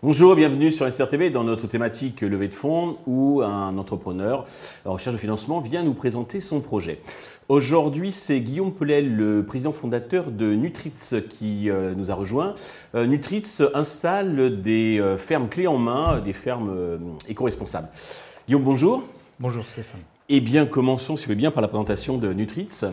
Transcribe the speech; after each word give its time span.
Bonjour, 0.00 0.36
bienvenue 0.36 0.70
sur 0.70 0.90
SRTV 0.90 1.30
dans 1.30 1.42
notre 1.42 1.66
thématique 1.66 2.20
levée 2.20 2.46
de 2.48 2.54
fonds 2.54 2.94
où 3.06 3.42
un 3.42 3.76
entrepreneur 3.78 4.46
en 4.84 4.92
recherche 4.92 5.14
de 5.14 5.20
financement 5.20 5.60
vient 5.60 5.82
nous 5.82 5.92
présenter 5.92 6.40
son 6.40 6.60
projet. 6.60 7.00
Aujourd'hui, 7.48 8.12
c'est 8.12 8.40
Guillaume 8.40 8.72
Pelel, 8.72 9.16
le 9.16 9.44
président 9.44 9.72
fondateur 9.72 10.30
de 10.30 10.54
Nutritz, 10.54 11.16
qui 11.28 11.68
euh, 11.68 11.94
nous 11.96 12.10
a 12.10 12.14
rejoint. 12.14 12.54
Euh, 12.94 13.06
Nutritz 13.06 13.62
installe 13.74 14.60
des 14.60 15.00
euh, 15.00 15.18
fermes 15.18 15.48
clés 15.48 15.66
en 15.66 15.78
main, 15.78 16.20
des 16.20 16.32
fermes 16.32 16.98
éco-responsables. 17.28 17.88
Guillaume, 18.46 18.62
bonjour. 18.62 19.02
Bonjour 19.40 19.64
Stéphane. 19.64 20.00
Eh 20.30 20.40
bien, 20.40 20.66
commençons, 20.66 21.16
si 21.16 21.22
vous 21.22 21.28
voulez 21.28 21.36
bien, 21.36 21.50
par 21.50 21.62
la 21.62 21.68
présentation 21.68 22.18
de 22.18 22.32
Nutritz. 22.34 22.84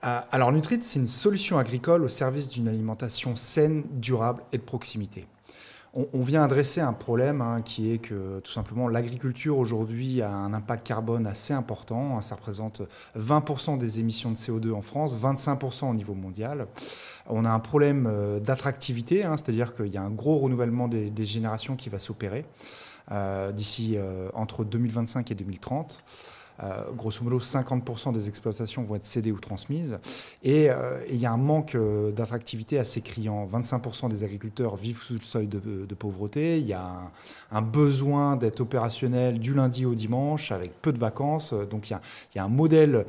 alors, 0.00 0.50
Nutritz, 0.50 0.86
c'est 0.86 0.98
une 0.98 1.06
solution 1.06 1.58
agricole 1.58 2.04
au 2.04 2.08
service 2.08 2.48
d'une 2.48 2.68
alimentation 2.68 3.36
saine, 3.36 3.84
durable 4.00 4.42
et 4.52 4.56
de 4.56 4.62
proximité 4.62 5.26
on, 5.94 6.22
vient 6.22 6.44
adresser 6.44 6.80
un 6.80 6.92
problème 6.92 7.40
hein, 7.40 7.62
qui 7.62 7.92
est 7.92 7.98
que 7.98 8.40
tout 8.40 8.52
simplement 8.52 8.88
l'agriculture 8.88 9.58
aujourd'hui 9.58 10.22
a 10.22 10.30
un 10.30 10.52
impact 10.52 10.86
carbone 10.86 11.26
assez 11.26 11.54
important. 11.54 12.16
Hein. 12.16 12.22
ça 12.22 12.34
représente 12.34 12.82
20% 13.18 13.78
des 13.78 14.00
émissions 14.00 14.30
de 14.30 14.36
CO2 14.36 14.72
en 14.72 14.82
France, 14.82 15.18
25% 15.18 15.90
au 15.90 15.94
niveau 15.94 16.14
mondial. 16.14 16.66
On 17.26 17.44
a 17.44 17.50
un 17.50 17.58
problème 17.58 18.06
euh, 18.06 18.38
d'attractivité, 18.40 19.24
hein, 19.24 19.36
c'est-à-dire 19.36 19.74
qu'il 19.74 19.88
y 19.88 19.96
a 19.96 20.02
un 20.02 20.10
gros 20.10 20.38
renouvellement 20.38 20.88
des, 20.88 21.12
générations 21.24 21.76
qui 21.76 21.88
va 21.88 21.98
s'opérer 21.98 22.40
euh, 22.40 22.44
d'ici 23.52 23.94
euh, 23.96 24.28
entre 24.34 24.64
2025 24.64 25.30
et 25.30 25.34
2030. 25.34 26.02
Euh, 26.62 26.90
grosso 26.96 27.22
modo, 27.22 27.38
50% 27.38 28.12
des 28.12 28.28
exploitations 28.28 28.82
vont 28.82 28.96
être 28.96 29.04
cédées 29.04 29.32
ou 29.32 29.38
transmises. 29.38 29.98
Et 30.42 30.70
euh, 30.70 30.98
il 31.08 31.16
y 31.16 31.26
a 31.26 31.32
un 31.32 31.36
manque 31.36 31.74
euh, 31.74 32.10
d'attractivité 32.10 32.78
assez 32.78 33.00
criant. 33.00 33.46
25% 33.46 34.08
des 34.08 34.24
agriculteurs 34.24 34.76
vivent 34.76 35.02
sous 35.02 35.14
le 35.14 35.22
seuil 35.22 35.46
de, 35.46 35.94
pauvreté. 35.94 36.58
Il 36.58 36.66
y 36.66 36.72
a 36.72 37.10
un, 37.52 37.62
besoin 37.62 38.36
d'être 38.36 38.60
opérationnel 38.60 39.38
du 39.38 39.54
lundi 39.54 39.84
au 39.84 39.94
dimanche 39.94 40.52
avec 40.52 40.80
peu 40.80 40.92
de 40.92 40.98
vacances. 40.98 41.52
Donc 41.70 41.90
il 41.90 41.98
y 42.36 42.38
a, 42.38 42.44
un 42.44 42.48
modèle 42.48 43.04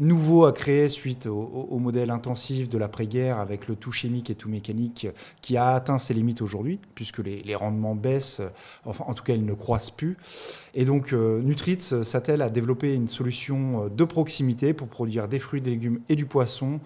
nouveau 0.00 0.44
à 0.44 0.52
créer 0.52 0.88
suite 0.88 1.26
au, 1.26 1.78
modèle 1.78 2.10
intensif 2.10 2.68
de 2.68 2.76
l'après-guerre 2.76 3.38
avec 3.38 3.68
le 3.68 3.76
tout 3.76 3.90
chimique 3.90 4.30
et 4.30 4.34
tout 4.34 4.48
mécanique 4.48 5.06
qui 5.40 5.56
a 5.56 5.70
atteint 5.70 5.98
ses 5.98 6.14
limites 6.14 6.42
aujourd'hui 6.42 6.78
puisque 6.94 7.18
les, 7.18 7.54
rendements 7.54 7.94
baissent. 7.94 8.42
Enfin, 8.84 9.04
en 9.06 9.14
tout 9.14 9.24
cas, 9.24 9.32
ils 9.32 9.44
ne 9.44 9.54
croissent 9.54 9.90
plus. 9.90 10.16
Et 10.74 10.84
donc 10.84 11.12
Nutritz 11.12 12.02
s'attelle 12.02 12.37
à 12.42 12.48
développer 12.48 12.94
une 12.94 13.08
solution 13.08 13.84
euh, 13.84 13.88
de 13.88 14.04
proximité 14.04 14.72
pour 14.72 14.88
produire 14.88 15.28
des 15.28 15.38
fruits, 15.38 15.60
des 15.60 15.70
légumes 15.70 16.00
et 16.08 16.16
du 16.16 16.26
poisson 16.26 16.80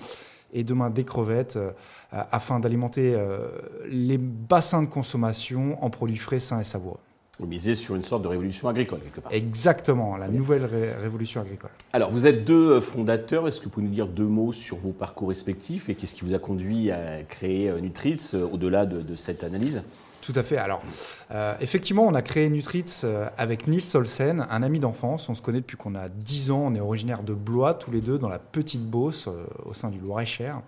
et 0.53 0.65
demain 0.65 0.91
des 0.91 1.05
crevettes 1.05 1.57
euh, 1.57 1.73
afin 2.11 2.61
d'alimenter 2.61 3.15
euh, 3.15 3.49
les 3.89 4.19
bassins 4.19 4.83
de 4.83 4.89
consommation 4.89 5.83
en 5.83 5.91
produits 5.91 6.19
frais, 6.19 6.41
sains 6.41 6.61
et 6.61 6.65
savoureux. 6.65 6.99
Vous 7.41 7.47
misez 7.47 7.75
sur 7.75 7.95
une 7.95 8.05
sorte 8.05 8.23
de 8.23 8.29
révolution 8.29 8.69
agricole, 8.69 9.01
quelque 9.01 9.21
part. 9.21 9.33
Exactement, 9.33 10.19
la 10.19 10.29
nouvelle 10.29 10.67
révolution 11.01 11.41
agricole. 11.41 11.71
Alors, 11.95 12.11
vous 12.11 12.27
êtes 12.27 12.45
deux 12.45 12.81
fondateurs. 12.81 13.49
Est-ce 13.49 13.59
que 13.59 13.65
vous 13.65 13.71
pouvez 13.71 13.87
nous 13.87 13.93
dire 13.93 14.07
deux 14.07 14.27
mots 14.27 14.53
sur 14.53 14.77
vos 14.77 14.93
parcours 14.93 15.31
respectifs 15.31 15.89
et 15.89 15.95
qu'est-ce 15.95 16.15
qui 16.15 16.27
vous 16.27 16.35
a 16.35 16.39
conduit 16.39 16.91
à 16.91 17.23
créer 17.23 17.73
Nutritz 17.81 18.35
au-delà 18.35 18.85
de, 18.85 19.17
cette 19.17 19.45
analyse? 19.45 19.83
Tout 20.23 20.33
à 20.37 20.43
fait. 20.43 20.57
Alors, 20.57 20.81
euh, 21.33 21.55
effectivement, 21.61 22.07
on 22.07 22.15
a 22.15 22.23
créé 22.23 22.49
Nutritz 22.49 23.03
euh, 23.05 23.27
avec 23.37 23.67
Nils 23.67 23.85
Olsen, 23.95 24.47
un 24.49 24.63
ami 24.63 24.79
d'enfance. 24.79 25.29
On 25.29 25.35
se 25.35 25.43
connaît 25.43 25.61
depuis 25.61 25.77
qu'on 25.77 25.97
a 25.97 26.09
10 26.09 26.53
ans. 26.53 26.61
On 26.67 26.75
est 26.75 26.81
originaire 26.81 27.25
de 27.25 27.35
Blois, 27.35 27.75
tous 27.75 27.91
les 27.91 28.01
deux, 28.01 28.19
dans 28.19 28.29
la 28.29 28.39
petite 28.39 28.89
Beauce, 28.89 29.27
euh, 29.27 29.45
au 29.67 29.75
sein 29.75 29.91
du 29.91 29.99
Loir-et-Cher. 29.99 30.63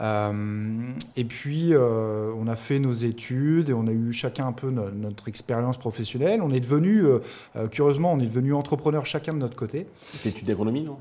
Euh, 0.00 0.92
et 1.16 1.24
puis, 1.24 1.74
euh, 1.74 2.32
on 2.38 2.48
a 2.48 2.56
fait 2.56 2.78
nos 2.78 2.92
études 2.92 3.68
et 3.70 3.72
on 3.72 3.86
a 3.86 3.92
eu 3.92 4.12
chacun 4.12 4.46
un 4.46 4.52
peu 4.52 4.70
notre, 4.70 5.28
expérience 5.28 5.76
professionnelle. 5.76 6.40
On 6.42 6.50
est 6.50 6.60
devenu, 6.60 7.04
euh, 7.04 7.18
curieusement, 7.70 8.12
on 8.12 8.20
est 8.20 8.26
devenu 8.26 8.54
entrepreneur 8.54 9.04
chacun 9.04 9.32
de 9.32 9.38
notre 9.38 9.56
côté. 9.56 9.86
C'est 10.16 10.30
études 10.30 10.46
d'agronomie, 10.46 10.82
non? 10.82 10.96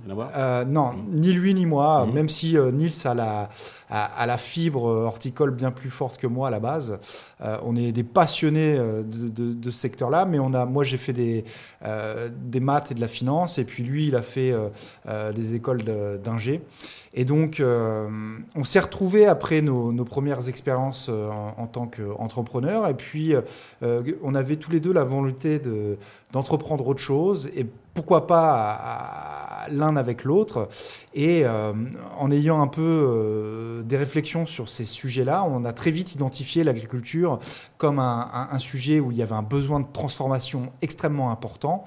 Non, 0.68 0.92
ni 1.10 1.32
lui 1.32 1.54
ni 1.54 1.66
moi, 1.66 2.06
mmh. 2.06 2.14
même 2.14 2.30
si 2.30 2.58
Nils 2.74 2.94
a 3.06 3.14
la, 3.14 3.50
a, 3.90 4.26
la 4.26 4.38
fibre 4.38 4.84
horticole 4.84 5.52
bien 5.52 5.72
plus 5.72 5.90
forte 5.90 6.18
que 6.18 6.28
moi 6.28 6.50
à 6.50 6.52
la 6.52 6.60
base. 6.60 7.00
on 7.64 7.76
est 7.76 7.92
des 7.92 8.04
passionnés 8.04 8.78
de, 8.78 9.72
ce 9.72 9.78
secteur-là, 9.78 10.26
mais 10.26 10.40
on 10.40 10.54
a, 10.54 10.66
moi 10.66 10.84
j'ai 10.84 10.98
fait 10.98 11.14
des, 11.14 11.46
des 12.32 12.60
maths 12.60 12.92
et 12.92 12.96
de 12.96 13.02
la 13.02 13.08
finance, 13.08 13.58
et 13.58 13.64
puis 13.64 13.84
lui, 13.84 14.08
il 14.08 14.16
a 14.16 14.22
fait 14.22 14.54
des 15.34 15.56
écoles 15.56 15.84
d'ingé. 16.24 16.62
Et 17.14 17.26
donc, 17.26 17.60
euh, 17.60 18.08
on 18.56 18.64
s'est 18.64 18.80
retrouvés 18.80 19.26
après 19.26 19.62
nos, 19.62 19.92
premières 20.06 20.48
expériences 20.48 21.08
euh, 21.10 21.30
en, 21.58 21.68
tant 21.68 21.88
qu'entrepreneur. 21.88 22.88
Et 22.88 22.94
puis, 22.94 23.34
euh, 23.84 24.04
on 24.24 24.36
avait 24.36 24.58
tous 24.58 24.72
les 24.72 24.80
deux 24.80 24.94
la 24.94 25.04
volonté 25.04 25.60
d'entreprendre 26.32 26.88
autre 26.88 27.02
chose. 27.02 27.50
Et 27.56 27.66
pourquoi 27.94 28.28
pas 28.28 29.66
l'un 29.72 29.98
avec 29.98 30.24
l'autre. 30.24 30.70
Et 31.14 31.44
en 31.46 32.32
ayant 32.32 32.62
un 32.62 32.68
peu 32.68 33.84
des 33.84 33.98
réflexions 33.98 34.46
sur 34.46 34.70
ces 34.70 34.86
sujets-là, 34.86 35.44
on 35.44 35.66
a 35.66 35.74
très 35.74 35.92
vite 35.92 36.14
identifié 36.14 36.64
l'agriculture 36.64 37.40
comme 37.78 38.00
un, 38.00 38.60
sujet 38.60 39.02
où 39.02 39.12
il 39.12 39.18
y 39.18 39.22
avait 39.22 39.36
un 39.36 39.42
besoin 39.42 39.82
de 39.82 39.88
transformation 39.92 40.72
extrêmement 40.82 41.32
important. 41.32 41.84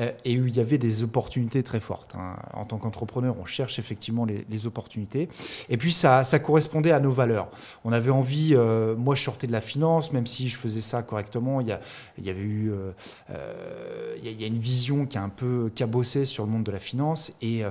Euh, 0.00 0.10
et 0.24 0.38
où 0.38 0.46
il 0.46 0.56
y 0.56 0.60
avait 0.60 0.78
des 0.78 1.02
opportunités 1.02 1.62
très 1.62 1.80
fortes. 1.80 2.14
Hein. 2.16 2.36
En 2.54 2.64
tant 2.64 2.78
qu'entrepreneur, 2.78 3.36
on 3.40 3.44
cherche 3.44 3.78
effectivement 3.78 4.24
les, 4.24 4.66
opportunités. 4.66 5.28
Et 5.68 5.76
puis, 5.76 5.92
ça, 5.92 6.22
correspondait 6.42 6.90
à 6.90 7.00
nos 7.00 7.10
valeurs. 7.10 7.48
On 7.84 7.92
avait 7.92 8.10
envie, 8.10 8.54
euh, 8.54 8.94
moi 8.94 9.14
je 9.14 9.22
sortais 9.22 9.46
de 9.46 9.52
la 9.52 9.60
finance, 9.60 10.12
même 10.12 10.26
si 10.26 10.48
je 10.48 10.58
faisais 10.58 10.82
ça 10.82 11.02
correctement, 11.02 11.60
il 11.60 11.68
y, 11.68 12.30
avait 12.30 12.40
eu, 12.40 12.70
euh, 12.72 12.92
il, 14.22 14.40
y 14.40 14.44
a, 14.44 14.46
une 14.46 14.58
vision 14.58 15.06
qui 15.06 15.16
a 15.16 15.22
un 15.22 15.30
peu 15.30 15.70
cabossé 15.74 16.26
sur 16.26 16.44
le 16.44 16.50
monde 16.50 16.64
de 16.64 16.70
la 16.70 16.78
finance. 16.78 17.32
Et 17.40 17.62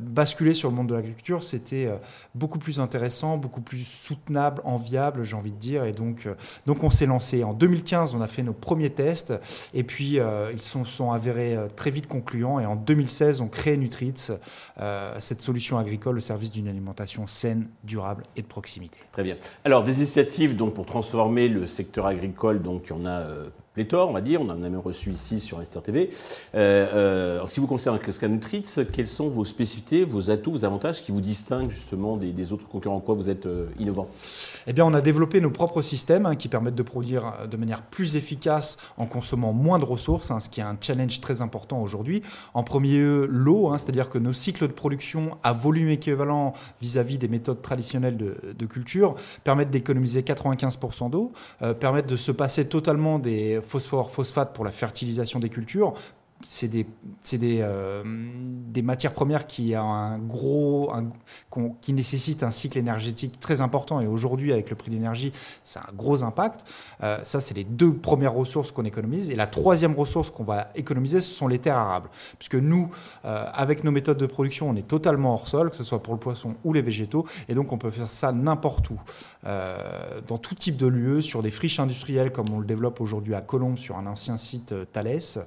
basculer 0.00 0.54
sur 0.54 0.70
le 0.70 0.76
monde 0.76 0.88
de 0.88 0.94
l'agriculture, 0.94 1.44
c'était 1.44 1.88
beaucoup 2.34 2.58
plus 2.58 2.80
intéressant, 2.80 3.36
beaucoup 3.36 3.60
plus 3.60 3.84
soutenable, 3.84 4.60
enviable, 4.64 5.24
j'ai 5.24 5.36
envie 5.36 5.52
de 5.52 5.58
dire. 5.58 5.84
Et 5.84 5.92
donc, 5.92 6.26
on 6.66 6.90
s'est 6.90 7.06
lancé. 7.06 7.44
En 7.44 7.52
2015, 7.52 8.14
on 8.14 8.20
a 8.20 8.26
fait 8.26 8.42
nos 8.42 8.52
premiers 8.52 8.90
tests. 8.90 9.34
Et 9.72 9.84
puis, 9.84 10.18
ils 10.52 10.62
sont, 10.62 10.84
sont 10.84 11.12
avérés 11.12 11.56
très 11.68 11.90
vite 11.90 12.06
concluant. 12.06 12.60
Et 12.60 12.66
en 12.66 12.76
2016, 12.76 13.40
on 13.40 13.48
crée 13.48 13.76
Nutritz, 13.76 14.32
euh, 14.80 15.14
cette 15.20 15.40
solution 15.40 15.78
agricole 15.78 16.16
au 16.16 16.20
service 16.20 16.50
d'une 16.50 16.68
alimentation 16.68 17.26
saine, 17.26 17.68
durable 17.84 18.24
et 18.36 18.42
de 18.42 18.46
proximité. 18.46 18.98
Très 19.12 19.22
bien. 19.22 19.36
Alors, 19.64 19.84
des 19.84 19.96
initiatives 19.96 20.56
donc, 20.56 20.74
pour 20.74 20.86
transformer 20.86 21.48
le 21.48 21.66
secteur 21.66 22.06
agricole, 22.06 22.62
donc 22.62 22.84
il 22.86 22.90
y 22.90 22.92
en 22.92 23.06
a 23.06 23.20
euh, 23.20 23.48
pléthore, 23.74 24.08
on 24.08 24.12
va 24.12 24.20
dire. 24.20 24.40
On 24.40 24.48
en 24.48 24.50
a 24.50 24.54
même 24.54 24.78
reçu 24.78 25.10
ici 25.10 25.40
sur 25.40 25.58
Investor 25.58 25.82
TV. 25.82 26.08
Euh, 26.54 26.86
euh, 26.94 27.42
en 27.42 27.46
ce 27.46 27.54
qui 27.54 27.60
vous 27.60 27.66
concerne, 27.66 27.98
Nutritz, 28.28 28.80
quelles 28.92 29.08
sont 29.08 29.28
vos 29.28 29.44
spécificités, 29.44 30.04
vos 30.04 30.30
atouts, 30.30 30.52
vos 30.52 30.64
avantages 30.64 31.02
qui 31.02 31.12
vous 31.12 31.20
distinguent 31.20 31.70
justement 31.70 32.16
des, 32.16 32.52
autres 32.52 32.68
concurrents 32.68 32.96
En 32.96 33.00
quoi 33.00 33.14
vous 33.14 33.28
êtes 33.28 33.46
euh, 33.46 33.66
innovant 33.78 34.08
Eh 34.66 34.72
bien, 34.72 34.84
on 34.86 34.94
a 34.94 35.00
développé 35.00 35.40
nos 35.40 35.50
propres 35.50 35.82
systèmes 35.82 36.24
hein, 36.24 36.36
qui 36.36 36.48
permettent 36.48 36.76
de 36.76 36.82
produire 36.82 37.48
de 37.50 37.56
manière 37.56 37.82
plus 37.82 38.16
efficace 38.16 38.78
en 38.96 39.06
consommant 39.06 39.52
moins 39.52 39.78
de 39.78 39.84
ressources, 39.84 40.30
hein, 40.30 40.38
ce 40.40 40.48
qui 40.48 40.60
est 40.60 40.64
un 40.64 40.76
challenge 40.80 41.20
très 41.20 41.42
important 41.42 41.82
aujourd'hui. 41.82 42.22
En 42.54 42.62
premier 42.62 42.98
lieu, 42.98 43.26
l'eau, 43.28 43.68
hein, 43.68 43.78
c'est-à-dire 43.78 44.08
que 44.08 44.18
nos 44.18 44.32
cycles 44.32 44.68
de 44.68 44.72
production 44.72 45.36
à 45.42 45.52
volume 45.52 45.88
équivalent 45.88 46.54
vis-à-vis 46.80 47.18
des 47.18 47.28
méthodes 47.28 47.60
traditionnelles 47.60 48.16
de, 48.16 48.36
de 48.56 48.66
culture 48.66 49.16
permettent 49.42 49.70
d'économiser 49.70 50.22
95% 50.22 51.10
d'eau, 51.10 51.32
permettent 51.80 52.08
de 52.08 52.16
se 52.16 52.30
passer 52.30 52.68
totalement 52.68 53.18
des 53.18 53.60
phosphore, 53.64 54.10
phosphate 54.10 54.54
pour 54.54 54.64
la 54.64 54.70
fertilisation 54.70 55.40
des 55.40 55.48
cultures, 55.48 55.94
c'est 56.46 56.68
des, 56.68 56.86
des, 57.32 57.60
euh, 57.62 58.02
des, 58.04 58.82
matières 58.82 59.14
premières 59.14 59.46
qui, 59.46 59.74
a 59.74 59.82
un 59.82 60.18
gros, 60.18 60.92
qui 61.80 61.92
nécessitent 61.92 62.42
un 62.42 62.50
cycle 62.50 62.78
énergétique 62.78 63.40
très 63.40 63.60
important. 63.60 64.00
Et 64.00 64.06
aujourd'hui, 64.06 64.52
avec 64.52 64.70
le 64.70 64.76
prix 64.76 64.90
de 64.90 64.96
l'énergie, 64.96 65.32
c'est 65.64 65.78
un 65.78 65.92
gros 65.94 66.22
impact. 66.22 66.64
Euh, 67.02 67.18
ça, 67.24 67.40
c'est 67.40 67.54
les 67.54 67.64
deux 67.64 67.94
premières 67.94 68.34
ressources 68.34 68.72
qu'on 68.72 68.84
économise. 68.84 69.30
Et 69.30 69.36
la 69.36 69.46
troisième 69.46 69.94
ressource 69.94 70.30
qu'on 70.30 70.44
va 70.44 70.70
économiser, 70.74 71.20
ce 71.20 71.32
sont 71.32 71.48
les 71.48 71.58
terres 71.58 71.76
arables. 71.76 72.10
Puisque 72.38 72.56
nous, 72.56 72.90
euh, 73.24 73.46
avec 73.54 73.84
nos 73.84 73.90
méthodes 73.90 74.18
de 74.18 74.26
production, 74.26 74.68
on 74.68 74.76
est 74.76 74.86
totalement 74.86 75.34
hors 75.34 75.48
sol, 75.48 75.70
que 75.70 75.76
ce 75.76 75.84
soit 75.84 76.02
pour 76.02 76.14
le 76.14 76.20
poisson 76.20 76.54
ou 76.64 76.72
les 76.72 76.82
végétaux. 76.82 77.26
Et 77.48 77.54
donc, 77.54 77.72
on 77.72 77.78
peut 77.78 77.90
faire 77.90 78.10
ça 78.10 78.32
n'importe 78.32 78.90
où, 78.90 78.98
dans 80.26 80.38
tout 80.38 80.54
type 80.54 80.76
de 80.76 80.86
lieu, 80.86 81.22
sur 81.22 81.42
des 81.42 81.50
friches 81.50 81.80
industrielles, 81.80 82.32
comme 82.32 82.50
on 82.52 82.58
le 82.58 82.66
développe 82.66 83.00
aujourd'hui 83.00 83.34
à 83.34 83.40
Colombes, 83.40 83.78
sur 83.78 83.96
un 83.96 84.06
ancien 84.06 84.36
site 84.36 84.74
Thales 84.92 85.44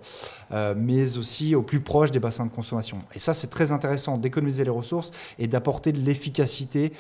mais 0.78 1.18
aussi 1.18 1.56
au 1.56 1.62
plus 1.62 1.80
proche 1.80 2.12
des 2.12 2.20
bassins 2.20 2.46
de 2.46 2.52
consommation. 2.52 3.00
Et 3.14 3.20
ça, 3.20 3.34
c'est 3.34 3.48
très 3.48 3.72
intéressant 3.72 4.18
d'économiser 4.18 4.64
les 4.64 4.70
ressources 4.70 5.12
et 5.40 5.48
d'apporter 5.48 5.92
de 5.92 6.00
l'efficacité 6.00 6.94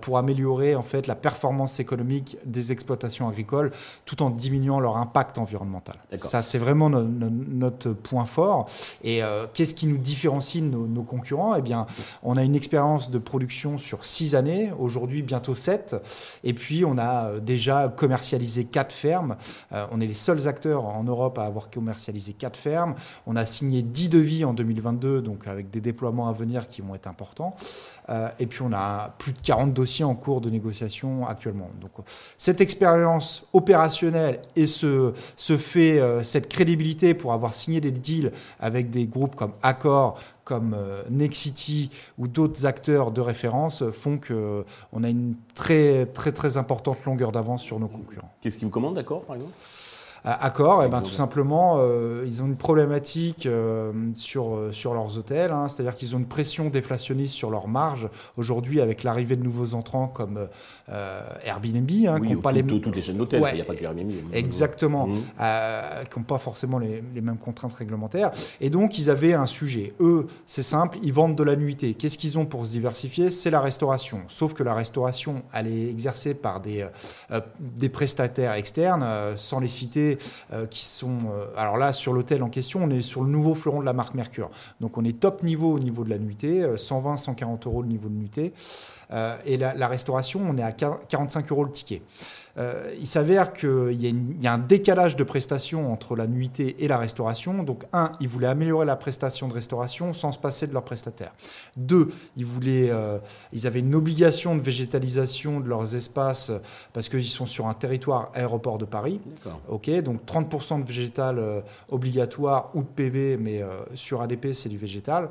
pour 0.00 0.18
améliorer 0.18 0.74
en 0.74 0.82
fait 0.82 1.06
la 1.06 1.14
performance 1.14 1.80
économique 1.80 2.38
des 2.44 2.72
exploitations 2.72 3.28
agricoles, 3.28 3.72
tout 4.04 4.22
en 4.22 4.30
diminuant 4.30 4.80
leur 4.80 4.96
impact 4.96 5.38
environnemental. 5.38 5.96
Ça, 6.18 6.42
c'est 6.42 6.58
vraiment 6.58 6.90
notre 6.90 7.92
point 7.92 8.26
fort. 8.26 8.68
Et 9.02 9.20
qu'est-ce 9.54 9.74
qui 9.74 9.86
nous 9.86 9.98
différencie 9.98 10.62
de 10.62 10.68
nos, 10.68 10.86
nos 10.86 11.02
concurrents? 11.02 11.54
Eh 11.56 11.62
bien, 11.62 11.86
on 12.22 12.36
a 12.36 12.42
une 12.42 12.56
expérience 12.56 13.10
de 13.10 13.18
production 13.18 13.78
sur 13.78 14.04
six 14.04 14.34
années, 14.34 14.72
aujourd'hui 14.78 15.22
bientôt 15.22 15.54
sept, 15.54 15.96
et 16.44 16.54
puis 16.54 16.84
on 16.84 16.98
a 16.98 17.38
déjà 17.40 17.88
commercialisé 17.88 18.64
quatre 18.64 18.92
fermes. 18.92 19.36
Euh, 19.72 19.86
on 19.90 20.00
est 20.00 20.06
les 20.06 20.14
seuls 20.14 20.48
acteurs 20.48 20.84
en 20.84 21.04
Europe 21.04 21.38
à 21.38 21.44
avoir 21.44 21.70
commercialisé 21.70 22.32
quatre 22.32 22.56
fermes. 22.56 22.94
On 23.26 23.36
a 23.36 23.46
signé 23.46 23.82
10 23.82 24.08
devis 24.08 24.44
en 24.44 24.52
2022, 24.52 25.22
donc 25.22 25.46
avec 25.46 25.70
des 25.70 25.80
déploiements 25.80 26.28
à 26.28 26.32
venir 26.32 26.68
qui 26.68 26.82
vont 26.82 26.94
être 26.94 27.06
importants. 27.06 27.56
Euh, 28.08 28.28
et 28.38 28.46
puis 28.46 28.62
on 28.62 28.72
a 28.72 29.14
plus 29.18 29.32
de 29.32 29.38
40 29.40 29.72
dossiers 29.72 30.04
en 30.04 30.14
cours 30.14 30.40
de 30.40 30.50
négociation 30.50 31.26
actuellement. 31.26 31.68
Donc 31.80 31.90
cette 32.38 32.60
expérience 32.60 33.46
opérationnelle 33.52 34.40
et 34.54 34.66
ce, 34.66 35.12
ce 35.36 35.56
fait, 35.56 35.98
euh, 35.98 36.22
cette 36.22 36.48
crédibilité 36.48 37.14
pour 37.14 37.32
avoir 37.32 37.54
signé 37.54 37.80
des 37.80 37.90
deals 37.90 38.32
avec 38.60 38.90
des 38.90 39.06
groupes 39.06 39.34
comme 39.34 39.52
Accor, 39.62 40.20
comme 40.44 40.74
euh, 40.76 41.02
Nexity 41.10 41.90
ou 42.18 42.28
d'autres 42.28 42.66
acteurs 42.66 43.10
de 43.10 43.20
référence 43.20 43.82
font 43.90 44.18
qu'on 44.18 45.04
a 45.04 45.08
une 45.08 45.34
très 45.54 46.06
très 46.06 46.32
très 46.32 46.56
importante 46.56 47.04
longueur 47.04 47.32
d'avance 47.32 47.62
sur 47.62 47.80
nos 47.80 47.88
concurrents. 47.88 48.32
Qu'est-ce 48.40 48.58
qui 48.58 48.64
vous 48.64 48.70
commande 48.70 48.96
Accor 48.98 49.22
par 49.22 49.36
exemple? 49.36 49.52
Accord, 50.28 50.82
et 50.82 50.86
eh 50.86 50.88
ben, 50.88 51.02
tout 51.02 51.12
simplement, 51.12 51.76
euh, 51.78 52.24
ils 52.26 52.42
ont 52.42 52.46
une 52.46 52.56
problématique 52.56 53.46
euh, 53.46 53.92
sur, 54.16 54.56
euh, 54.56 54.72
sur 54.72 54.92
leurs 54.92 55.16
hôtels, 55.16 55.52
hein. 55.52 55.68
c'est-à-dire 55.68 55.94
qu'ils 55.94 56.16
ont 56.16 56.18
une 56.18 56.26
pression 56.26 56.68
déflationniste 56.68 57.32
sur 57.32 57.48
leurs 57.48 57.68
marges. 57.68 58.08
Aujourd'hui, 58.36 58.80
avec 58.80 59.04
l'arrivée 59.04 59.36
de 59.36 59.44
nouveaux 59.44 59.74
entrants 59.74 60.08
comme 60.08 60.48
Airbnb, 60.88 61.88
hein, 62.08 62.20
qui 62.20 62.32
n'ont 62.32 62.40
pas 62.40 62.50
les... 62.50 62.64
toutes 62.64 62.96
les 62.96 63.02
chaînes 63.02 63.18
d'hôtels, 63.18 63.40
il 63.52 63.54
n'y 63.54 63.60
a 63.60 63.64
pas 63.64 63.76
que 63.76 63.84
Airbnb. 63.84 64.10
Exactement, 64.32 65.06
mmh. 65.06 65.14
qui 66.10 66.18
n'ont 66.18 66.24
pas 66.24 66.38
forcément 66.38 66.80
les, 66.80 67.04
les, 67.14 67.20
mêmes 67.20 67.38
contraintes 67.38 67.74
réglementaires. 67.74 68.32
Et 68.60 68.68
donc, 68.68 68.98
ils 68.98 69.10
avaient 69.10 69.34
un 69.34 69.46
sujet. 69.46 69.94
Eux, 70.00 70.26
c'est 70.44 70.64
simple, 70.64 70.98
ils 71.04 71.12
vendent 71.12 71.36
de 71.36 71.44
la 71.44 71.54
nuitée. 71.54 71.94
Qu'est-ce 71.94 72.18
qu'ils 72.18 72.36
ont 72.36 72.46
pour 72.46 72.66
se 72.66 72.72
diversifier? 72.72 73.30
C'est 73.30 73.50
la 73.50 73.60
restauration. 73.60 74.22
Sauf 74.26 74.54
que 74.54 74.64
la 74.64 74.74
restauration, 74.74 75.44
elle 75.52 75.68
est 75.68 75.88
exercée 75.88 76.34
par 76.34 76.60
des, 76.60 76.84
des 77.60 77.88
prestataires 77.88 78.54
externes, 78.54 79.06
sans 79.36 79.60
les 79.60 79.68
citer 79.68 80.15
euh, 80.52 80.66
qui 80.66 80.84
sont. 80.84 81.18
Euh, 81.30 81.46
alors 81.56 81.76
là, 81.76 81.92
sur 81.92 82.12
l'hôtel 82.12 82.42
en 82.42 82.48
question, 82.48 82.80
on 82.82 82.90
est 82.90 83.02
sur 83.02 83.22
le 83.22 83.30
nouveau 83.30 83.54
fleuron 83.54 83.80
de 83.80 83.84
la 83.84 83.92
marque 83.92 84.14
Mercure. 84.14 84.50
Donc 84.80 84.98
on 84.98 85.04
est 85.04 85.18
top 85.18 85.42
niveau 85.42 85.72
au 85.72 85.78
niveau 85.78 86.04
de 86.04 86.10
la 86.10 86.18
nuitée, 86.18 86.66
120, 86.76 87.12
euh, 87.12 87.16
140 87.16 87.66
euros 87.66 87.82
le 87.82 87.88
niveau 87.88 88.08
de 88.08 88.14
nuitée. 88.14 88.52
et 89.44 89.56
la, 89.56 89.74
la, 89.74 89.88
restauration, 89.88 90.40
on 90.42 90.56
est 90.58 90.62
à 90.62 90.72
45 90.72 91.50
euros 91.52 91.64
le 91.64 91.70
ticket. 91.70 92.02
Euh, 92.58 92.94
il 92.98 93.06
s'avère 93.06 93.52
qu'il 93.52 93.92
y, 93.92 94.42
y, 94.42 94.46
a 94.46 94.52
un 94.52 94.58
décalage 94.58 95.16
de 95.16 95.24
prestations 95.24 95.92
entre 95.92 96.16
la 96.16 96.26
nuitée 96.26 96.76
et 96.78 96.88
la 96.88 96.96
restauration. 96.96 97.62
Donc, 97.62 97.84
un, 97.92 98.12
ils 98.20 98.28
voulaient 98.28 98.46
améliorer 98.46 98.86
la 98.86 98.96
prestation 98.96 99.48
de 99.48 99.52
restauration 99.52 100.12
sans 100.14 100.32
se 100.32 100.38
passer 100.38 100.66
de 100.66 100.72
leurs 100.72 100.84
prestataires. 100.84 101.34
Deux, 101.76 102.08
ils, 102.36 102.46
voulaient, 102.46 102.90
euh, 102.90 103.18
ils 103.52 103.66
avaient 103.66 103.80
une 103.80 103.94
obligation 103.94 104.56
de 104.56 104.60
végétalisation 104.60 105.60
de 105.60 105.68
leurs 105.68 105.94
espaces 105.94 106.50
parce 106.92 107.08
qu'ils 107.08 107.26
sont 107.26 107.46
sur 107.46 107.66
un 107.66 107.74
territoire 107.74 108.30
aéroport 108.34 108.78
de 108.78 108.86
Paris. 108.86 109.20
Ok, 109.68 109.90
donc 110.00 110.24
30% 110.26 110.80
de 110.80 110.86
végétal 110.86 111.38
euh, 111.38 111.60
obligatoire 111.90 112.70
ou 112.74 112.82
de 112.82 112.88
PV, 112.88 113.36
mais 113.36 113.62
sur 113.94 114.22
ADP, 114.22 114.52
c'est 114.52 114.68
du 114.68 114.78
végétal. 114.78 115.28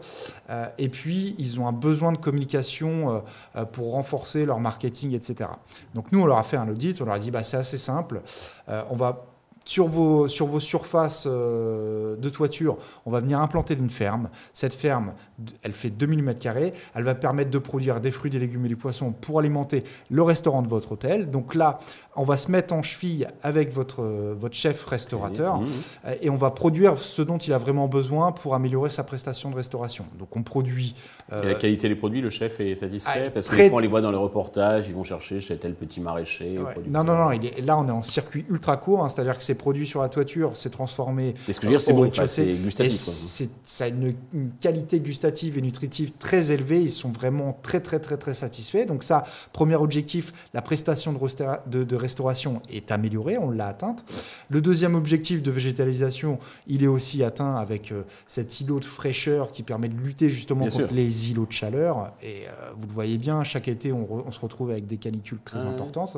et 0.77 0.89
puis, 0.89 1.35
ils 1.37 1.59
ont 1.59 1.67
un 1.67 1.71
besoin 1.71 2.11
de 2.11 2.17
communication 2.17 3.23
pour 3.71 3.91
renforcer 3.91 4.45
leur 4.45 4.59
marketing, 4.59 5.13
etc. 5.13 5.49
Donc, 5.93 6.11
nous, 6.11 6.19
on 6.21 6.25
leur 6.25 6.37
a 6.37 6.43
fait 6.43 6.57
un 6.57 6.67
audit, 6.67 7.01
on 7.01 7.05
leur 7.05 7.14
a 7.15 7.19
dit 7.19 7.31
bah, 7.31 7.43
c'est 7.43 7.57
assez 7.57 7.77
simple. 7.77 8.21
Euh, 8.69 8.83
on 8.89 8.95
va 8.95 9.25
sur 9.65 9.87
vos, 9.87 10.27
sur 10.27 10.45
vos 10.45 10.59
surfaces 10.59 11.27
euh, 11.27 12.15
de 12.15 12.29
toiture, 12.29 12.77
on 13.05 13.11
va 13.11 13.19
venir 13.19 13.39
implanter 13.39 13.73
une 13.73 13.89
ferme. 13.89 14.29
Cette 14.53 14.73
ferme, 14.73 15.13
elle 15.63 15.73
fait 15.73 15.89
2000 15.89 16.23
m2. 16.23 16.71
Elle 16.93 17.03
va 17.03 17.15
permettre 17.15 17.49
de 17.49 17.57
produire 17.57 17.99
des 17.99 18.11
fruits, 18.11 18.29
des 18.29 18.39
légumes 18.39 18.65
et 18.65 18.69
des 18.69 18.75
poissons 18.75 19.11
pour 19.11 19.39
alimenter 19.39 19.83
le 20.11 20.21
restaurant 20.21 20.61
de 20.61 20.67
votre 20.67 20.91
hôtel. 20.91 21.31
Donc 21.31 21.55
là, 21.55 21.79
on 22.15 22.23
va 22.23 22.37
se 22.37 22.49
mettre 22.51 22.73
en 22.73 22.83
cheville 22.83 23.27
avec 23.41 23.73
votre, 23.73 24.03
votre 24.03 24.55
chef 24.55 24.85
restaurateur 24.85 25.59
mmh. 25.59 25.67
et 26.21 26.29
on 26.29 26.37
va 26.37 26.51
produire 26.51 26.97
ce 26.97 27.21
dont 27.21 27.37
il 27.37 27.51
a 27.51 27.57
vraiment 27.57 27.87
besoin 27.87 28.31
pour 28.31 28.55
améliorer 28.55 28.89
sa 28.89 29.03
prestation 29.03 29.49
de 29.49 29.55
restauration. 29.55 30.05
Donc 30.17 30.35
on 30.37 30.43
produit. 30.43 30.95
Euh, 31.33 31.43
et 31.43 31.47
la 31.47 31.55
qualité 31.55 31.89
des 31.89 31.95
produits, 31.95 32.21
le 32.21 32.29
chef 32.29 32.59
est 32.59 32.75
satisfait 32.75 33.25
ah, 33.27 33.31
Parce 33.31 33.49
que 33.49 33.73
on 33.73 33.79
les 33.79 33.87
voit 33.87 34.01
dans 34.01 34.11
les 34.11 34.17
reportages, 34.17 34.87
ils 34.87 34.93
vont 34.93 35.03
chercher 35.03 35.39
chez 35.39 35.57
tel 35.57 35.73
petit 35.73 35.99
maraîcher. 35.99 36.57
Non, 36.87 37.03
non, 37.03 37.15
non. 37.15 37.31
Il 37.31 37.45
est, 37.45 37.61
là, 37.61 37.77
on 37.77 37.87
est 37.87 37.91
en 37.91 38.03
circuit 38.03 38.45
ultra 38.49 38.77
court, 38.77 39.03
hein, 39.03 39.09
c'est-à-dire 39.09 39.37
que 39.37 39.43
c'est 39.43 39.54
produit 39.55 39.87
sur 39.87 40.01
la 40.01 40.09
toiture, 40.09 40.51
c'est 40.55 40.69
transformé. 40.69 41.35
Mais 41.47 41.53
ce 41.53 41.59
que 41.59 41.67
je 41.67 41.71
veux 41.71 41.77
dire, 41.77 41.81
c'est 41.81 41.93
bon, 41.93 42.09
c'est 42.27 42.53
gustatif. 42.53 43.49
Ça 43.63 43.85
a 43.85 43.87
une, 43.87 44.13
une, 44.33 44.51
qualité 44.59 44.99
gustative 44.99 45.57
et 45.57 45.61
nutritive 45.61 46.11
très 46.19 46.51
élevée. 46.51 46.81
Ils 46.81 46.91
sont 46.91 47.09
vraiment 47.09 47.57
très, 47.61 47.79
très, 47.79 47.99
très, 47.99 48.17
très 48.17 48.33
satisfaits. 48.33 48.85
Donc 48.85 49.03
ça, 49.03 49.23
premier 49.53 49.75
objectif, 49.75 50.33
la 50.53 50.61
prestation 50.61 51.13
de, 51.13 51.19
de, 51.69 51.83
de 51.83 51.95
restauration 51.95 52.61
est 52.71 52.91
améliorée, 52.91 53.37
on 53.37 53.49
l'a 53.49 53.67
atteinte. 53.67 54.05
Le 54.49 54.61
deuxième 54.61 54.95
objectif 54.95 55.41
de 55.41 55.51
végétalisation, 55.51 56.39
il 56.67 56.83
est 56.83 56.87
aussi 56.87 57.23
atteint 57.23 57.55
avec 57.55 57.91
euh, 57.91 58.03
cet 58.27 58.59
îlot 58.61 58.79
de 58.79 58.85
fraîcheur 58.85 59.51
qui 59.51 59.63
permet 59.63 59.89
de 59.89 59.95
lutter 59.95 60.29
justement 60.29 60.65
contre 60.65 60.93
les 60.93 61.31
îlots 61.31 61.45
de 61.45 61.51
chaleur. 61.51 62.13
Et 62.21 62.47
euh, 62.47 62.71
vous 62.77 62.87
le 62.87 62.93
voyez 62.93 63.17
bien, 63.17 63.43
chaque 63.43 63.67
été, 63.67 63.91
on, 63.91 64.31
se 64.31 64.39
retrouve 64.39 64.71
avec 64.71 64.87
des 64.87 64.97
canicules 64.97 65.39
très 65.43 65.65
importantes. 65.65 66.17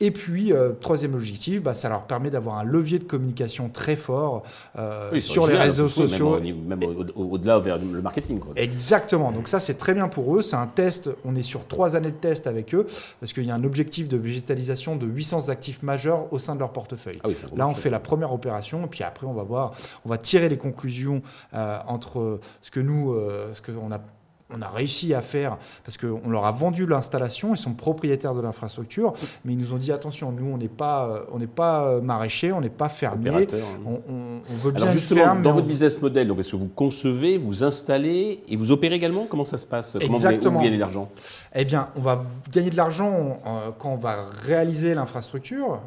Et 0.00 0.10
puis, 0.10 0.52
euh, 0.52 0.72
troisième 0.72 1.14
objectif, 1.14 1.62
bah, 1.62 1.72
ça 1.72 1.88
leur 1.88 2.02
permet 2.02 2.30
d'avoir 2.30 2.58
un 2.58 2.64
levier 2.64 2.98
de 2.98 3.04
communication 3.04 3.68
très 3.68 3.96
fort 3.96 4.42
euh, 4.78 5.18
sur 5.20 5.46
les 5.46 5.56
réseaux 5.56 5.88
sociaux. 5.88 6.38
Même, 6.40 6.80
au-delà 7.14 7.58
vers 7.58 7.78
le 7.78 8.02
marketing. 8.02 8.40
Exactement. 8.56 9.32
Donc 9.32 9.48
ça, 9.48 9.58
c'est 9.58 9.74
très 9.74 9.94
bien 9.94 10.08
pour 10.08 10.36
eux. 10.36 10.42
C'est 10.42 10.56
un 10.56 10.66
test. 10.66 11.08
On 11.24 11.34
est 11.34 11.42
sur 11.42 11.66
trois 11.66 11.96
années 11.96 12.10
de 12.10 12.16
test 12.16 12.46
avec 12.46 12.74
eux 12.74 12.86
parce 13.20 13.32
qu'il 13.32 13.44
y 13.44 13.50
a 13.50 13.54
un 13.54 13.64
objectif 13.64 14.08
de 14.08 14.16
végétalisation 14.16 14.96
de 14.96 15.06
800 15.06 15.48
actifs 15.48 15.82
majeurs 15.82 16.32
au 16.32 16.38
sein 16.38 16.54
de 16.54 16.60
leur 16.60 16.72
portefeuille. 16.72 17.20
Ah 17.24 17.28
Là, 17.56 17.66
on 17.66 17.74
fait 17.74 17.90
la 17.90 18.00
première 18.00 18.32
opération 18.32 18.84
et 18.84 18.88
puis 18.88 19.02
après, 19.02 19.26
on 19.26 19.32
va 19.32 19.44
voir, 19.44 19.74
on 20.04 20.10
va 20.10 20.18
tirer 20.18 20.48
les 20.48 20.58
conclusions 20.58 21.22
euh, 21.54 21.78
entre 21.86 22.40
ce 22.60 22.70
que 22.70 22.80
nous, 22.80 23.14
ce 23.52 23.62
qu'on 23.62 23.90
a 23.92 24.00
on 24.54 24.62
a 24.62 24.68
réussi 24.68 25.12
à 25.12 25.22
faire, 25.22 25.58
parce 25.84 25.98
qu'on 25.98 26.28
leur 26.28 26.46
a 26.46 26.52
vendu 26.52 26.86
l'installation, 26.86 27.54
ils 27.54 27.58
sont 27.58 27.74
propriétaires 27.74 28.34
de 28.34 28.40
l'infrastructure, 28.40 29.12
mais 29.44 29.54
ils 29.54 29.58
nous 29.58 29.72
ont 29.72 29.76
dit 29.76 29.90
attention, 29.90 30.30
nous 30.30 30.46
on 30.46 30.56
n'est 30.56 30.68
pas, 30.68 31.08
euh, 31.08 31.20
on 31.32 31.38
n'est 31.38 31.48
pas 31.48 31.88
euh, 31.88 32.00
maraîcher, 32.00 32.52
on 32.52 32.60
n'est 32.60 32.68
pas 32.68 32.88
fermier, 32.88 33.30
hein. 33.30 33.56
on, 33.84 34.40
veut 34.54 34.70
bien 34.70 34.82
Alors 34.82 34.94
justement, 34.94 35.34
dans 35.34 35.52
votre 35.52 35.66
business 35.66 36.00
model, 36.00 36.28
donc 36.28 36.38
est-ce 36.38 36.52
que 36.52 36.56
vous 36.56 36.68
concevez, 36.68 37.38
vous 37.38 37.64
installez 37.64 38.40
et 38.48 38.56
vous 38.56 38.70
opérez 38.70 38.94
également? 38.94 39.26
Comment 39.28 39.44
ça 39.44 39.58
se 39.58 39.66
passe? 39.66 39.98
Comment 40.00 40.16
Vous, 40.16 40.62
gagnez 40.62 40.76
de 40.76 40.80
l'argent 40.80 41.10
Eh 41.54 41.64
bien, 41.64 41.88
on 41.96 42.00
va 42.00 42.22
gagner 42.52 42.70
de 42.70 42.76
l'argent 42.76 43.40
euh, 43.46 43.70
quand 43.78 43.90
on 43.90 43.96
va 43.96 44.26
réaliser 44.44 44.94
l'infrastructure 44.94 45.80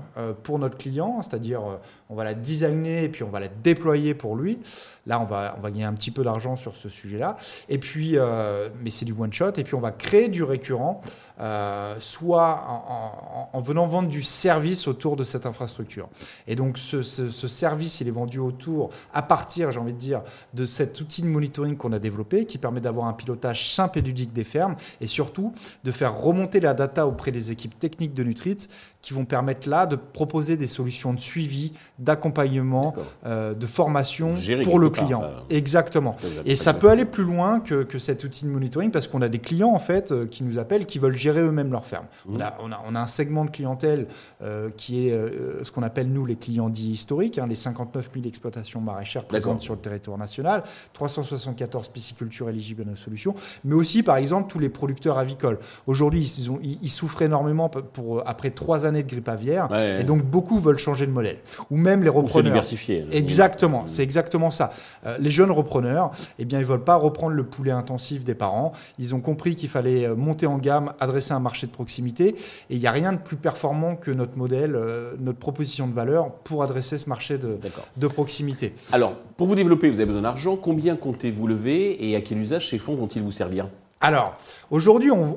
pour 0.43 0.59
notre 0.59 0.77
client, 0.77 1.21
c'est-à-dire 1.21 1.61
on 2.09 2.15
va 2.15 2.23
la 2.23 2.33
designer 2.33 3.03
et 3.03 3.09
puis 3.09 3.23
on 3.23 3.29
va 3.29 3.39
la 3.39 3.47
déployer 3.47 4.13
pour 4.13 4.35
lui. 4.35 4.59
Là, 5.05 5.19
on 5.19 5.25
va, 5.25 5.55
on 5.57 5.61
va 5.61 5.69
gagner 5.69 5.85
un 5.85 5.93
petit 5.93 6.11
peu 6.11 6.23
d'argent 6.23 6.55
sur 6.55 6.75
ce 6.75 6.89
sujet-là. 6.89 7.37
Et 7.67 7.77
puis, 7.77 8.17
euh, 8.17 8.48
mais 8.81 8.91
c'est 8.91 9.05
du 9.05 9.13
one 9.17 9.31
shot. 9.31 9.53
Et 9.57 9.63
puis, 9.63 9.75
on 9.75 9.79
va 9.79 9.91
créer 9.91 10.27
du 10.27 10.43
récurrent, 10.43 11.01
euh, 11.39 11.95
soit 11.99 13.49
en, 13.53 13.61
venant 13.61 13.87
vendre 13.87 14.09
du 14.09 14.21
service 14.21 14.87
autour 14.87 15.15
de 15.15 15.23
cette 15.23 15.45
infrastructure. 15.45 16.09
Et 16.47 16.55
donc, 16.55 16.77
ce, 16.77 17.01
service, 17.01 18.01
il 18.01 18.07
est 18.07 18.11
vendu 18.11 18.39
autour, 18.39 18.89
à 19.13 19.21
partir, 19.21 19.71
j'ai 19.71 19.79
envie 19.79 19.93
de 19.93 19.97
dire, 19.97 20.21
de 20.53 20.65
cet 20.65 20.99
outil 21.01 21.21
de 21.21 21.27
monitoring 21.27 21.77
qu'on 21.77 21.93
a 21.93 21.99
développé, 21.99 22.45
qui 22.45 22.57
permet 22.57 22.81
d'avoir 22.81 23.07
un 23.07 23.13
pilotage 23.13 23.73
simple 23.73 23.99
et 23.99 24.01
ludique 24.01 24.33
des 24.33 24.43
fermes, 24.43 24.75
et 25.01 25.07
surtout 25.07 25.53
de 25.83 25.91
faire 25.91 26.17
remonter 26.17 26.59
la 26.59 26.73
data 26.73 27.07
auprès 27.07 27.31
des 27.31 27.51
équipes 27.51 27.77
techniques 27.77 28.13
de 28.13 28.23
Nutrit, 28.23 28.67
qui 29.01 29.13
vont 29.13 29.25
permettre 29.25 29.69
là 29.69 29.85
de 29.85 29.95
proposer 29.95 30.57
des 30.57 30.67
solutions 30.67 31.13
de 31.13 31.19
suivi, 31.19 31.71
d'accompagnement, 31.99 32.93
euh, 33.25 33.53
de 33.53 33.65
formation 33.65 34.35
pour 34.63 34.79
le 34.79 34.89
client. 34.89 35.23
Exactement. 35.49 36.17
Et 36.45 36.55
ça 36.55 36.73
peut 36.73 36.89
aller 36.89 37.05
plus 37.05 37.23
loin 37.23 37.59
que, 37.59 37.83
que, 37.83 37.97
cet 37.99 38.23
outil 38.23 38.38
de 38.45 38.51
monitoring 38.51 38.91
parce 38.91 39.07
qu'on 39.07 39.21
a 39.21 39.29
des 39.29 39.39
clients 39.39 39.71
en 39.73 39.79
fait 39.79 40.11
euh, 40.11 40.25
qui 40.25 40.43
nous 40.43 40.57
appellent, 40.59 40.85
qui 40.85 40.99
veulent 40.99 41.17
gérer 41.17 41.41
eux-mêmes 41.41 41.71
leur 41.71 41.85
ferme. 41.85 42.05
Mmh. 42.25 42.35
On, 42.35 42.41
a, 42.41 42.57
on, 42.61 42.71
a, 42.71 42.81
on, 42.87 42.95
a, 42.95 42.99
un 42.99 43.07
segment 43.07 43.45
de 43.45 43.51
clientèle 43.51 44.07
euh, 44.41 44.69
qui 44.75 45.07
est 45.07 45.11
ce 45.63 45.71
qu'on 45.71 45.83
appelle 45.83 46.11
nous 46.11 46.25
les 46.25 46.35
clients 46.35 46.69
dits 46.69 46.91
historiques, 46.91 47.37
hein, 47.37 47.47
les 47.47 47.55
59 47.55 48.09
000 48.13 48.25
exploitations 48.27 48.81
maraîchères 48.81 49.25
présentes 49.25 49.61
sur 49.61 49.73
le 49.73 49.79
territoire 49.79 50.17
national, 50.17 50.63
374 50.93 51.89
piscicultures 51.89 52.49
éligibles 52.49 52.83
à 52.83 52.85
nos 52.85 52.95
solutions, 52.95 53.35
mais 53.63 53.75
aussi 53.75 54.03
par 54.03 54.17
exemple 54.17 54.49
tous 54.51 54.59
les 54.59 54.69
producteurs 54.69 55.17
avicoles. 55.17 55.59
Aujourd'hui, 55.87 56.21
ils, 56.21 56.51
ils, 56.63 56.79
ils 56.81 56.89
souffrent 56.89 57.21
énormément 57.21 57.69
pour 57.69 58.27
après 58.27 58.51
trois 58.51 58.85
années 58.85 59.03
de 59.03 59.09
grippe 59.09 59.29
aviaire. 59.29 59.69
Et 59.99 60.03
donc, 60.03 60.23
beaucoup 60.23 60.59
veulent 60.59 60.77
changer 60.77 61.05
de 61.05 61.11
modèle. 61.11 61.39
Ou 61.69 61.77
même 61.77 62.03
les 62.03 62.09
repreneurs. 62.09 62.51
diversifier. 62.51 63.05
Exactement, 63.11 63.83
c'est 63.85 64.03
exactement 64.03 64.51
ça. 64.51 64.71
Euh, 65.05 65.17
les 65.19 65.31
jeunes 65.31 65.51
repreneurs, 65.51 66.11
eh 66.37 66.45
bien, 66.45 66.59
ils 66.59 66.65
veulent 66.65 66.83
pas 66.83 66.95
reprendre 66.95 67.33
le 67.33 67.43
poulet 67.43 67.71
intensif 67.71 68.23
des 68.29 68.35
parents. 68.35 68.71
Ils 68.97 69.13
ont 69.15 69.19
compris 69.19 69.55
qu'il 69.55 69.69
fallait 69.69 70.05
euh, 70.05 70.15
monter 70.15 70.45
en 70.45 70.57
gamme, 70.57 70.93
adresser 70.99 71.33
un 71.33 71.39
marché 71.39 71.67
de 71.67 71.71
proximité. 71.71 72.35
Et 72.69 72.75
il 72.75 72.79
n'y 72.79 72.87
a 72.87 72.91
rien 72.91 73.13
de 73.13 73.17
plus 73.17 73.37
performant 73.37 73.95
que 73.95 74.11
notre 74.11 74.37
modèle, 74.37 74.75
euh, 74.75 75.15
notre 75.19 75.39
proposition 75.39 75.87
de 75.87 75.93
valeur 75.93 76.31
pour 76.31 76.63
adresser 76.63 76.97
ce 76.97 77.09
marché 77.09 77.37
de, 77.37 77.57
de 77.97 78.07
proximité. 78.07 78.73
Alors, 78.91 79.13
pour 79.37 79.47
vous 79.47 79.55
développer, 79.55 79.89
vous 79.89 79.99
avez 79.99 80.05
besoin 80.05 80.23
d'argent. 80.23 80.55
Combien 80.55 80.95
comptez-vous 80.95 81.47
lever 81.47 82.09
et 82.09 82.15
à 82.15 82.21
quel 82.21 82.37
usage 82.37 82.69
ces 82.69 82.79
fonds 82.79 82.95
vont-ils 82.95 83.21
vous 83.21 83.31
servir? 83.31 83.67
Alors, 84.01 84.33
aujourd'hui, 84.71 85.11
on, 85.11 85.35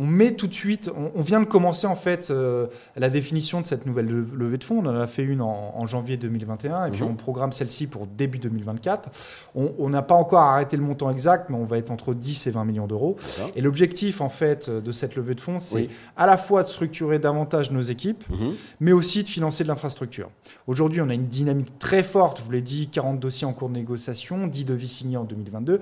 met 0.00 0.32
tout 0.32 0.48
de 0.48 0.54
suite, 0.54 0.90
on, 1.14 1.22
vient 1.22 1.38
de 1.38 1.44
commencer 1.44 1.86
en 1.86 1.94
fait 1.94 2.30
euh, 2.30 2.66
la 2.96 3.10
définition 3.10 3.60
de 3.60 3.66
cette 3.66 3.86
nouvelle 3.86 4.08
levée 4.08 4.58
de 4.58 4.64
fonds. 4.64 4.80
On 4.84 4.86
en 4.86 5.00
a 5.00 5.06
fait 5.06 5.22
une 5.22 5.40
en, 5.40 5.86
janvier 5.86 6.16
2021 6.16 6.86
et 6.86 6.90
puis 6.90 7.02
mhm. 7.02 7.10
on 7.10 7.14
programme 7.14 7.52
celle-ci 7.52 7.86
pour 7.86 8.08
début 8.08 8.38
2024. 8.38 9.10
On 9.54 9.88
n'a 9.88 10.02
pas 10.02 10.16
encore 10.16 10.40
arrêté 10.40 10.76
le 10.76 10.82
montant 10.82 11.10
exact, 11.10 11.48
mais 11.48 11.56
on 11.56 11.64
va 11.64 11.78
être 11.78 11.92
entre 11.92 12.12
10 12.12 12.48
et 12.48 12.50
20 12.50 12.64
millions 12.64 12.86
d'euros. 12.88 13.16
Et 13.54 13.60
l'objectif 13.60 14.20
en 14.20 14.28
fait 14.28 14.68
de 14.68 14.92
cette 14.92 15.14
levée 15.14 15.36
de 15.36 15.40
fonds, 15.40 15.60
c'est 15.60 15.88
à 16.16 16.26
la 16.26 16.36
fois 16.36 16.64
de 16.64 16.68
structurer 16.68 17.20
davantage 17.20 17.70
nos 17.70 17.82
équipes, 17.82 18.24
mhm. 18.30 18.54
mais 18.80 18.90
aussi 18.90 19.22
de 19.22 19.28
financer 19.28 19.62
de 19.62 19.68
l'infrastructure. 19.68 20.28
Aujourd'hui, 20.66 21.00
on 21.00 21.08
a 21.08 21.14
une 21.14 21.28
dynamique 21.28 21.78
très 21.78 22.02
forte. 22.02 22.40
Je 22.40 22.44
vous 22.44 22.50
l'ai 22.50 22.62
dit, 22.62 22.88
40 22.88 23.20
dossiers 23.20 23.46
en 23.46 23.52
cours 23.52 23.68
de 23.68 23.74
négociation, 23.74 24.48
10 24.48 24.64
devis 24.64 24.88
signés 24.88 25.16
en 25.16 25.24
2022 25.24 25.78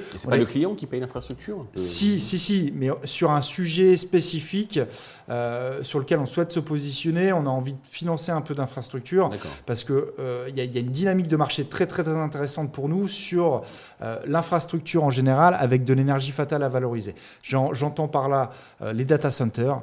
client 0.51 0.75
qui 0.75 0.87
paye 0.87 1.01
l'infrastructure 1.01 1.67
Si, 1.73 2.21
si, 2.21 2.39
si, 2.39 2.73
mais 2.75 2.91
sur 3.05 3.31
un 3.31 3.43
sujet 3.43 3.97
spécifique 3.97 4.81
euh, 5.29 5.83
sur 5.83 5.99
lequel 6.01 6.19
on 6.19 6.27
souhaite 6.27 6.51
se 6.51 6.61
positionner, 6.61 7.33
on 7.33 7.47
a 7.47 7.51
envie 7.51 7.75
de 7.75 7.79
financer 7.85 8.33
un 8.33 8.41
peu 8.41 8.55
d'infrastructure 8.55 9.31
parce 9.67 9.85
qu'il 9.85 9.95
euh, 10.19 10.51
y, 10.55 10.61
a 10.61 10.81
une 10.81 10.91
dynamique 10.91 11.29
de 11.29 11.37
marché 11.37 11.65
très, 11.65 11.87
très, 11.87 12.03
très 12.03 12.17
intéressante 12.17 12.73
pour 12.73 12.89
nous 12.89 13.07
sur 13.07 13.63
euh, 14.03 14.19
l'infrastructure 14.27 15.05
en 15.05 15.11
général 15.11 15.57
avec 15.59 15.85
de 15.85 15.95
l'énergie 15.95 16.33
fatale 16.33 16.63
à 16.65 16.69
valoriser. 16.69 17.15
J'entends 17.43 18.09
par 18.09 18.29
là 18.29 18.51
les 18.95 19.05
data 19.05 19.31
centers. 19.31 19.81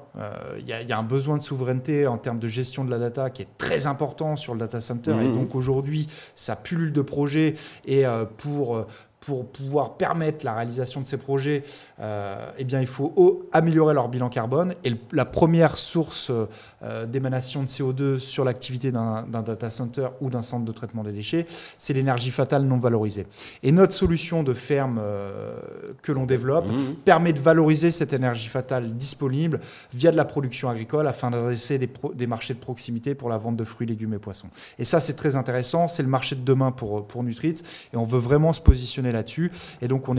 Il 0.59 0.65
y, 0.65 0.91
a 0.91 0.97
un 0.97 1.03
besoin 1.03 1.38
de 1.38 1.41
souveraineté 1.41 2.07
en 2.07 2.17
termes 2.17 2.39
de 2.39 2.47
gestion 2.47 2.83
de 2.83 2.91
la 2.91 2.97
data 2.97 3.29
qui 3.29 3.41
est 3.41 3.57
très 3.57 3.88
important 3.88 4.36
sur 4.36 4.53
le 4.53 4.59
data 4.59 4.81
center 4.81 5.12
et 5.12 5.29
mmh. 5.29 5.33
donc 5.33 5.55
aujourd'hui, 5.55 6.07
ça 6.36 6.55
pullule 6.55 6.91
de 6.91 7.01
projets 7.01 7.55
et 7.86 8.03
pour 8.38 8.86
pour 9.27 9.46
pouvoir 9.46 9.98
permettre 9.98 10.46
la 10.46 10.53
réalisation 10.53 11.01
de 11.01 11.05
ces 11.05 11.17
projets, 11.17 11.65
euh, 12.00 12.50
eh 12.57 12.63
bien, 12.63 12.79
il 12.79 12.88
faut 12.88 13.46
améliorer 13.51 13.93
leur 13.93 14.07
bilan 14.07 14.29
carbone. 14.29 14.74
Et 14.86 14.93
la 15.12 15.25
première 15.25 15.77
source 15.77 16.31
euh, 16.31 17.05
d'émanation 17.05 17.62
de 17.62 17.67
CO2 17.67 18.19
sur 18.19 18.46
l'activité 18.46 18.93
d'un 18.93 19.25
data 19.29 19.69
center 19.69 20.07
ou 20.22 20.29
d'un 20.29 20.41
centre 20.41 20.63
de 20.63 20.72
traitement 20.72 21.03
des 21.03 21.12
déchets, 21.12 21.46
c'est 21.77 21.93
l'énergie 21.93 22.31
fatale 22.31 22.63
non 22.63 22.77
valorisée. 22.77 23.27
Et 23.63 23.74
notre 23.74 23.93
solution 23.93 24.43
de 24.43 24.53
ferme 24.53 24.98
euh, 25.01 25.57
que 26.01 26.13
l'on 26.13 26.25
développe 26.25 26.69
mmh. 26.69 26.93
permet 27.03 27.34
de 27.34 27.41
valoriser 27.41 27.91
cette 27.91 28.13
énergie 28.13 28.48
fatale 28.48 28.96
disponible 28.96 29.60
via 29.93 30.12
de 30.12 30.17
la 30.17 30.24
production 30.24 30.69
agricole 30.69 31.05
afin 31.05 31.31
d'adresser 31.31 31.77
des, 31.77 31.89
des, 32.15 32.27
marchés 32.27 32.53
de 32.53 32.60
proximité 32.60 33.13
pour 33.13 33.27
la 33.27 33.38
vente 33.38 33.57
de 33.57 33.65
fruits, 33.65 33.88
légumes 33.88 34.13
et 34.13 34.19
poissons. 34.19 34.48
Et 34.79 34.86
ça, 34.86 35.01
c'est 35.01 35.15
très 35.15 35.36
intéressant. 35.36 35.89
C'est 35.89 36.03
le 36.03 36.10
marché 36.10 36.38
de 36.38 36.46
demain 36.46 36.72
pour, 36.72 37.05
pour 37.05 37.24
Nutrit. 37.24 37.55
Et 37.93 37.98
on 37.98 38.03
veut 38.03 38.19
vraiment 38.19 38.53
se 38.53 38.62
positionner 38.62 39.12
là-dessus. 39.17 39.51
Et 39.81 39.88
donc, 39.88 40.07
on, 40.09 40.15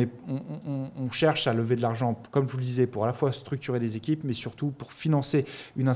cherche 1.10 1.46
à 1.46 1.54
lever 1.54 1.74
de 1.74 1.82
l'argent, 1.82 2.20
comme 2.30 2.46
je 2.46 2.52
vous 2.52 2.58
le 2.58 2.64
disais, 2.64 2.86
pour 2.86 3.04
à 3.04 3.06
la 3.06 3.12
fois 3.12 3.32
structurer 3.32 3.80
des 3.80 3.96
équipes, 3.96 4.22
mais 4.24 4.34
surtout 4.34 4.70
pour 4.70 4.92
financer 4.92 5.44
une, 5.76 5.88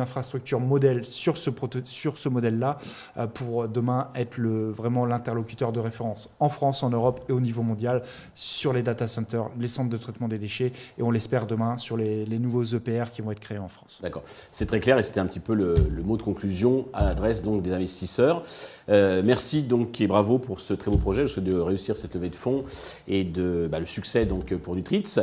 infrastructure 0.00 0.60
modèle 0.60 1.04
sur 1.04 1.38
ce, 1.38 2.28
modèle-là, 2.28 2.78
euh, 3.16 3.26
pour 3.26 3.68
demain 3.68 4.10
être 4.14 4.40
vraiment 4.40 5.06
l'interlocuteur 5.06 5.72
de 5.72 5.80
référence 5.80 6.28
en 6.40 6.48
France, 6.48 6.82
en 6.82 6.90
Europe 6.90 7.24
et 7.28 7.32
au 7.32 7.40
niveau 7.40 7.62
mondial 7.62 8.02
sur 8.34 8.72
les 8.72 8.82
data 8.82 9.08
centers, 9.08 9.48
les 9.58 9.68
centres 9.68 9.90
de 9.90 9.96
traitement 9.96 10.28
des 10.28 10.38
déchets, 10.38 10.72
et 10.98 11.02
on 11.02 11.10
l'espère 11.10 11.46
demain 11.46 11.78
sur 11.78 11.96
les, 11.96 12.26
nouveaux 12.38 12.64
EPR 12.64 13.10
qui 13.12 13.22
vont 13.22 13.32
être 13.32 13.40
créés 13.40 13.58
en 13.58 13.68
France. 13.68 13.98
D'accord. 14.02 14.22
C'est 14.52 14.66
très 14.66 14.80
clair 14.80 14.98
et 14.98 15.02
c'était 15.02 15.20
un 15.20 15.26
petit 15.26 15.40
peu 15.40 15.54
le, 15.54 15.74
mot 16.04 16.16
de 16.16 16.22
conclusion 16.22 16.86
à 16.92 17.04
l'adresse 17.04 17.42
des 17.42 17.72
investisseurs. 17.72 18.42
Euh, 18.88 19.22
merci 19.24 19.62
donc 19.62 20.00
et 20.00 20.06
bravo 20.06 20.38
pour 20.38 20.60
ce 20.60 20.74
très 20.74 20.90
beau 20.90 20.96
projet. 20.96 21.22
Je 21.22 21.32
souhaite 21.32 21.44
de 21.44 21.58
réussir 21.58 21.96
cette 21.96 22.14
levée 22.14 22.27
de 22.30 22.36
fonds 22.36 22.64
et 23.06 23.24
de 23.24 23.68
bah, 23.70 23.80
le 23.80 23.86
succès 23.86 24.26
donc 24.26 24.54
pour 24.54 24.74
Nutritz. 24.74 25.18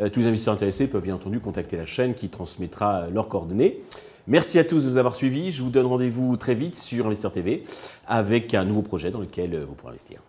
Euh, 0.00 0.08
tous 0.08 0.20
les 0.20 0.26
investisseurs 0.26 0.54
intéressés 0.54 0.86
peuvent 0.86 1.02
bien 1.02 1.14
entendu 1.14 1.40
contacter 1.40 1.76
la 1.76 1.84
chaîne 1.84 2.14
qui 2.14 2.28
transmettra 2.28 3.08
leurs 3.08 3.28
coordonnées. 3.28 3.80
Merci 4.26 4.58
à 4.58 4.64
tous 4.64 4.84
de 4.84 4.90
nous 4.90 4.96
avoir 4.96 5.14
suivis. 5.14 5.50
Je 5.52 5.62
vous 5.62 5.70
donne 5.70 5.86
rendez-vous 5.86 6.36
très 6.36 6.54
vite 6.54 6.76
sur 6.78 7.06
Investir 7.06 7.30
TV 7.30 7.62
avec 8.06 8.54
un 8.54 8.64
nouveau 8.64 8.82
projet 8.82 9.10
dans 9.10 9.20
lequel 9.20 9.64
vous 9.64 9.74
pourrez 9.74 9.90
investir. 9.90 10.20